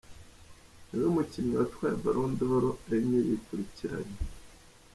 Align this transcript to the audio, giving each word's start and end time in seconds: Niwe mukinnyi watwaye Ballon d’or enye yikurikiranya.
Niwe 0.89 1.07
mukinnyi 1.15 1.53
watwaye 1.59 1.95
Ballon 2.03 2.31
d’or 2.39 2.63
enye 2.95 3.19
yikurikiranya. 3.27 4.19